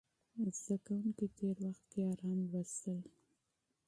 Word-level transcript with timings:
زده 0.59 0.75
کوونکي 0.85 1.25
تېر 1.37 1.55
وخت 1.65 1.83
کې 1.91 2.01
ارام 2.11 2.39
لوستل. 2.51 2.99